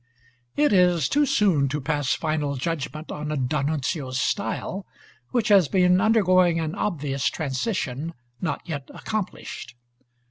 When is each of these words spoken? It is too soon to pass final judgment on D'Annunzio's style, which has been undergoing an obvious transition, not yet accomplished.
It 0.55 0.73
is 0.73 1.07
too 1.07 1.27
soon 1.27 1.67
to 1.69 1.79
pass 1.79 2.15
final 2.15 2.55
judgment 2.55 3.11
on 3.11 3.27
D'Annunzio's 3.45 4.19
style, 4.19 4.83
which 5.29 5.49
has 5.49 5.67
been 5.67 6.01
undergoing 6.01 6.59
an 6.59 6.73
obvious 6.73 7.27
transition, 7.29 8.15
not 8.41 8.63
yet 8.67 8.89
accomplished. 8.95 9.75